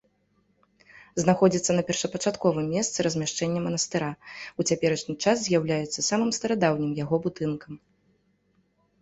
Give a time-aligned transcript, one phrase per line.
[1.23, 4.09] Знаходзіцца на першапачатковым месцы размяшчэння манастыра,
[4.59, 7.73] у цяперашні час з'яўляецца самым старадаўнім яго будынкам.